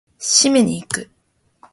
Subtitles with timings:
[0.19, 1.11] 締めに行く！